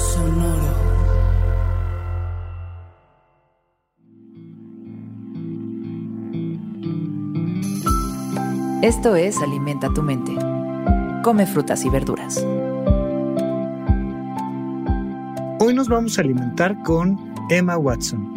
Sonoro. 0.00 0.90
Esto 8.82 9.14
es 9.14 9.40
Alimenta 9.42 9.92
tu 9.92 10.02
mente. 10.02 10.32
Come 11.22 11.44
frutas 11.46 11.84
y 11.84 11.90
verduras. 11.90 12.46
Hoy 15.60 15.74
nos 15.74 15.88
vamos 15.90 16.16
a 16.16 16.22
alimentar 16.22 16.82
con 16.82 17.18
Emma 17.50 17.76
Watson. 17.76 18.34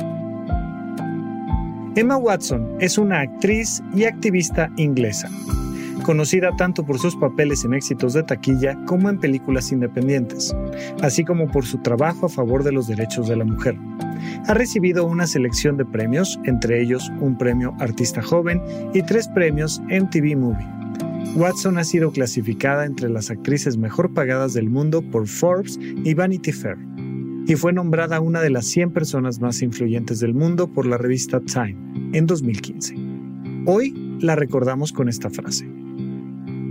Emma 1.96 2.18
Watson 2.18 2.68
es 2.82 2.98
una 2.98 3.22
actriz 3.22 3.82
y 3.96 4.04
activista 4.04 4.70
inglesa, 4.76 5.30
conocida 6.04 6.56
tanto 6.56 6.86
por 6.86 7.00
sus 7.00 7.16
papeles 7.16 7.66
en 7.66 7.74
éxitos 7.74 8.14
de 8.14 8.24
taquilla 8.24 8.78
como 8.86 9.10
en 9.10 9.20
películas 9.20 9.72
independientes, 9.72 10.56
así 11.02 11.24
como 11.24 11.50
por 11.50 11.66
su 11.66 11.80
trabajo 11.80 12.28
a 12.28 12.30
favor 12.30 12.64
de 12.64 12.72
los 12.72 12.88
derechos 12.88 13.28
de 13.28 13.38
la 13.38 13.46
mujer. 13.46 13.76
Ha 14.48 14.54
recibido 14.54 15.06
una 15.06 15.26
selección 15.26 15.78
de 15.78 15.86
premios, 15.86 16.40
entre 16.46 16.82
ellos 16.82 17.12
un 17.20 17.38
premio 17.38 17.74
Artista 17.80 18.22
Joven 18.22 18.62
y 18.94 19.02
tres 19.02 19.28
premios 19.30 19.82
MTV 19.90 20.38
Movie. 20.38 20.68
Watson 21.36 21.78
ha 21.80 21.84
sido 21.84 22.12
clasificada 22.12 22.86
entre 22.86 23.10
las 23.10 23.32
actrices 23.32 23.78
mejor 23.78 24.14
pagadas 24.14 24.54
del 24.54 24.70
mundo 24.70 25.02
por 25.02 25.28
Forbes 25.28 25.80
y 25.82 26.14
Vanity 26.14 26.52
Fair, 26.52 26.78
y 27.48 27.56
fue 27.56 27.74
nombrada 27.74 28.20
una 28.20 28.42
de 28.42 28.50
las 28.50 28.68
100 28.68 28.92
personas 28.92 29.40
más 29.40 29.62
influyentes 29.62 30.20
del 30.20 30.34
mundo 30.34 30.68
por 30.68 30.86
la 30.86 30.98
revista 30.98 31.40
Time 31.40 31.76
en 32.14 32.28
2015. 32.28 32.96
Hoy 33.66 34.18
la 34.20 34.36
recordamos 34.36 34.94
con 34.94 35.10
esta 35.10 35.30
frase. 35.30 35.83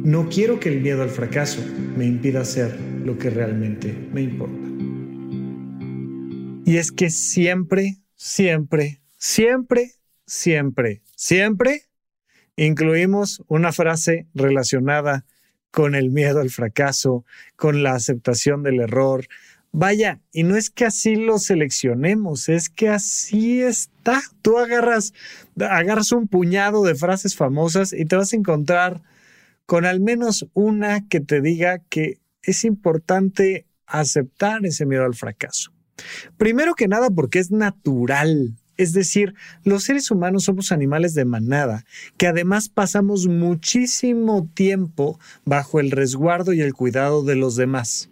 No 0.05 0.29
quiero 0.29 0.59
que 0.59 0.69
el 0.69 0.81
miedo 0.81 1.03
al 1.03 1.11
fracaso 1.11 1.65
me 1.97 2.05
impida 2.07 2.41
hacer 2.41 2.77
lo 3.05 3.19
que 3.19 3.31
realmente 3.31 3.93
me 4.13 4.23
importa. 4.23 4.69
Y 6.65 6.77
es 6.77 6.91
que 6.91 7.09
siempre, 7.09 7.99
siempre, 8.17 9.01
siempre, 9.17 9.93
siempre, 10.27 11.03
siempre 11.15 11.83
incluimos 12.57 13.45
una 13.47 13.71
frase 13.71 14.27
relacionada 14.35 15.25
con 15.71 15.95
el 15.95 16.11
miedo 16.11 16.41
al 16.41 16.51
fracaso, 16.51 17.25
con 17.55 17.85
la 17.85 17.95
aceptación 17.95 18.65
del 18.65 18.81
error. 18.81 19.29
Vaya, 19.71 20.21
y 20.33 20.43
no 20.43 20.57
es 20.57 20.71
que 20.71 20.85
así 20.85 21.15
lo 21.15 21.39
seleccionemos, 21.39 22.49
es 22.49 22.69
que 22.69 22.89
así 22.89 23.63
está. 23.63 24.21
Tú 24.43 24.59
agarras, 24.59 25.15
agarras 25.61 26.11
un 26.11 26.27
puñado 26.27 26.83
de 26.83 26.97
frases 26.97 27.37
famosas 27.37 27.93
y 27.93 28.05
te 28.05 28.17
vas 28.17 28.33
a 28.33 28.37
encontrar 28.37 29.01
con 29.73 29.87
al 29.87 30.01
menos 30.01 30.47
una 30.53 31.09
que 31.09 31.21
te 31.21 31.41
diga 31.41 31.79
que 31.89 32.21
es 32.43 32.63
importante 32.65 33.65
aceptar 33.87 34.67
ese 34.67 34.85
miedo 34.85 35.07
al 35.07 35.15
fracaso. 35.15 35.73
Primero 36.37 36.75
que 36.75 36.89
nada 36.89 37.09
porque 37.09 37.39
es 37.39 37.51
natural. 37.51 38.55
Es 38.77 38.93
decir, 38.93 39.33
los 39.65 39.85
seres 39.85 40.11
humanos 40.11 40.45
somos 40.45 40.73
animales 40.73 41.15
de 41.15 41.25
manada, 41.25 41.87
que 42.19 42.27
además 42.27 42.69
pasamos 42.69 43.29
muchísimo 43.29 44.47
tiempo 44.53 45.19
bajo 45.47 45.81
el 45.81 45.91
resguardo 45.91 46.53
y 46.53 46.61
el 46.61 46.75
cuidado 46.75 47.25
de 47.25 47.37
los 47.37 47.57
demás. 47.57 48.11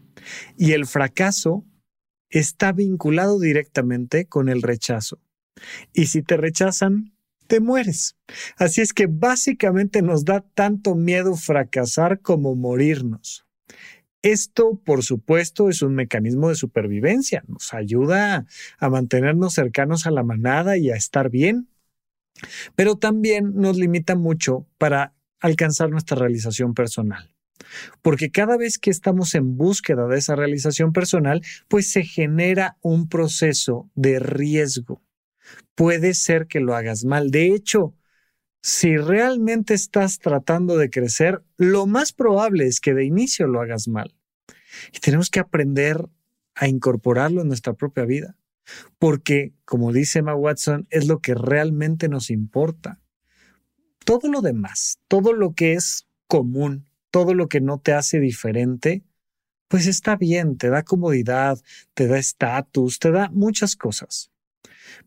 Y 0.56 0.72
el 0.72 0.86
fracaso 0.86 1.66
está 2.30 2.72
vinculado 2.72 3.38
directamente 3.38 4.24
con 4.24 4.48
el 4.48 4.62
rechazo. 4.62 5.18
Y 5.92 6.06
si 6.06 6.22
te 6.22 6.38
rechazan, 6.38 7.12
te 7.50 7.58
mueres. 7.58 8.16
Así 8.56 8.80
es 8.80 8.92
que 8.92 9.08
básicamente 9.08 10.02
nos 10.02 10.24
da 10.24 10.40
tanto 10.54 10.94
miedo 10.94 11.34
fracasar 11.34 12.20
como 12.20 12.54
morirnos. 12.54 13.44
Esto, 14.22 14.80
por 14.84 15.02
supuesto, 15.02 15.68
es 15.68 15.82
un 15.82 15.96
mecanismo 15.96 16.48
de 16.48 16.54
supervivencia. 16.54 17.42
Nos 17.48 17.74
ayuda 17.74 18.46
a 18.78 18.88
mantenernos 18.88 19.54
cercanos 19.54 20.06
a 20.06 20.12
la 20.12 20.22
manada 20.22 20.78
y 20.78 20.90
a 20.90 20.96
estar 20.96 21.28
bien. 21.28 21.68
Pero 22.76 22.96
también 22.96 23.56
nos 23.56 23.76
limita 23.76 24.14
mucho 24.14 24.68
para 24.78 25.16
alcanzar 25.40 25.90
nuestra 25.90 26.16
realización 26.16 26.72
personal. 26.72 27.34
Porque 28.00 28.30
cada 28.30 28.56
vez 28.56 28.78
que 28.78 28.90
estamos 28.90 29.34
en 29.34 29.56
búsqueda 29.56 30.06
de 30.06 30.18
esa 30.18 30.36
realización 30.36 30.92
personal, 30.92 31.42
pues 31.66 31.90
se 31.90 32.04
genera 32.04 32.76
un 32.80 33.08
proceso 33.08 33.90
de 33.96 34.20
riesgo. 34.20 35.02
Puede 35.74 36.14
ser 36.14 36.46
que 36.46 36.60
lo 36.60 36.74
hagas 36.74 37.04
mal. 37.04 37.30
De 37.30 37.54
hecho, 37.54 37.94
si 38.62 38.96
realmente 38.96 39.74
estás 39.74 40.18
tratando 40.18 40.76
de 40.76 40.90
crecer, 40.90 41.42
lo 41.56 41.86
más 41.86 42.12
probable 42.12 42.66
es 42.66 42.80
que 42.80 42.94
de 42.94 43.04
inicio 43.04 43.46
lo 43.46 43.60
hagas 43.60 43.88
mal. 43.88 44.14
Y 44.92 44.98
tenemos 45.00 45.30
que 45.30 45.40
aprender 45.40 46.08
a 46.54 46.68
incorporarlo 46.68 47.40
en 47.40 47.48
nuestra 47.48 47.72
propia 47.72 48.04
vida, 48.04 48.36
porque, 48.98 49.54
como 49.64 49.92
dice 49.92 50.18
Emma 50.18 50.34
Watson, 50.34 50.86
es 50.90 51.06
lo 51.06 51.20
que 51.20 51.34
realmente 51.34 52.08
nos 52.08 52.30
importa. 52.30 53.00
Todo 54.04 54.30
lo 54.30 54.42
demás, 54.42 54.98
todo 55.08 55.32
lo 55.32 55.54
que 55.54 55.72
es 55.72 56.06
común, 56.26 56.86
todo 57.10 57.34
lo 57.34 57.48
que 57.48 57.60
no 57.60 57.80
te 57.80 57.92
hace 57.92 58.20
diferente, 58.20 59.02
pues 59.68 59.86
está 59.86 60.16
bien, 60.16 60.58
te 60.58 60.68
da 60.68 60.82
comodidad, 60.82 61.58
te 61.94 62.08
da 62.08 62.18
estatus, 62.18 62.98
te 62.98 63.10
da 63.10 63.30
muchas 63.30 63.76
cosas. 63.76 64.29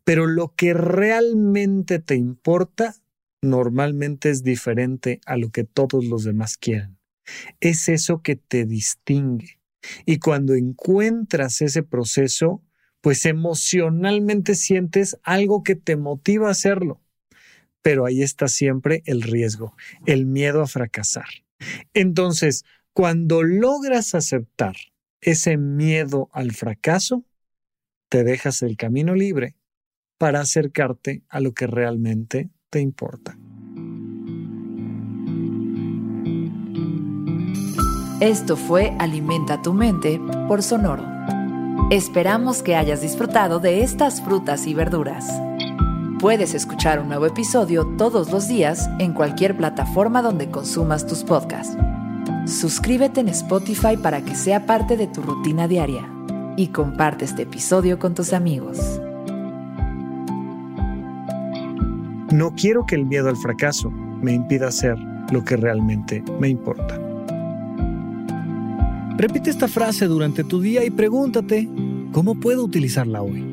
Pero 0.04 0.28
lo 0.28 0.54
que 0.56 0.74
realmente 0.74 2.00
te 2.00 2.16
importa 2.16 2.96
normalmente 3.42 4.30
es 4.30 4.44
diferente 4.44 5.20
a 5.26 5.38
lo 5.38 5.50
que 5.50 5.64
todos 5.64 6.06
los 6.06 6.24
demás 6.24 6.58
quieren. 6.58 6.98
Es 7.60 7.90
eso 7.90 8.22
que 8.22 8.36
te 8.36 8.66
distingue. 8.66 9.60
Y 10.06 10.20
cuando 10.20 10.56
encuentras 10.56 11.62
ese 11.62 11.84
proceso, 11.84 12.64
pues 13.02 13.26
emocionalmente 13.26 14.56
sientes 14.56 15.18
algo 15.24 15.64
que 15.64 15.76
te 15.76 15.98
motiva 15.98 16.48
a 16.48 16.52
hacerlo. 16.52 17.02
Pero 17.82 18.06
ahí 18.06 18.22
está 18.22 18.48
siempre 18.48 19.04
el 19.06 19.22
riesgo, 19.22 19.76
el 20.06 20.26
miedo 20.26 20.62
a 20.62 20.68
fracasar. 20.68 21.28
Entonces, 21.94 22.64
cuando 22.94 23.44
logras 23.44 24.16
aceptar 24.16 24.76
ese 25.20 25.58
miedo 25.58 26.30
al 26.32 26.54
fracaso, 26.54 27.26
te 28.10 28.24
dejas 28.24 28.62
el 28.62 28.78
camino 28.78 29.16
libre 29.16 29.56
para 30.24 30.40
acercarte 30.40 31.22
a 31.28 31.42
lo 31.42 31.54
que 31.54 31.68
realmente 31.68 32.50
te 32.70 32.80
importa. 32.80 33.38
Esto 38.22 38.56
fue 38.56 38.96
Alimenta 39.00 39.62
tu 39.62 39.74
mente 39.74 40.22
por 40.48 40.64
Sonoro. 40.64 41.04
Esperamos 41.92 42.64
que 42.64 42.78
hayas 42.78 43.02
disfrutado 43.02 43.60
de 43.60 43.84
estas 43.84 44.22
frutas 44.22 44.66
y 44.66 44.74
verduras. 44.74 45.30
Puedes 46.22 46.54
escuchar 46.54 47.02
un 47.02 47.10
nuevo 47.10 47.26
episodio 47.26 47.86
todos 47.98 48.32
los 48.32 48.48
días 48.48 48.90
en 49.00 49.12
cualquier 49.12 49.58
plataforma 49.58 50.22
donde 50.22 50.50
consumas 50.50 51.06
tus 51.06 51.26
podcasts. 51.26 51.76
Suscríbete 52.46 53.20
en 53.20 53.28
Spotify 53.28 53.98
para 54.02 54.24
que 54.24 54.36
sea 54.36 54.66
parte 54.66 54.96
de 54.96 55.08
tu 55.08 55.22
rutina 55.22 55.68
diaria 55.68 56.10
y 56.56 56.68
comparte 56.70 57.26
este 57.26 57.42
episodio 57.42 58.00
con 58.00 58.16
tus 58.16 58.32
amigos. 58.32 59.02
No 62.34 62.56
quiero 62.56 62.88
que 62.88 62.96
el 62.96 63.06
miedo 63.06 63.30
al 63.30 63.38
fracaso 63.38 63.92
me 63.92 64.34
impida 64.34 64.70
hacer 64.70 64.98
lo 65.32 65.46
que 65.46 65.56
realmente 65.56 66.24
me 66.40 66.50
importa. 66.50 67.00
Repite 69.18 69.52
esta 69.52 69.68
frase 69.68 70.08
durante 70.08 70.44
tu 70.44 70.60
día 70.60 70.84
y 70.84 70.90
pregúntate, 70.90 71.70
¿cómo 72.12 72.34
puedo 72.34 72.64
utilizarla 72.64 73.22
hoy? 73.22 73.53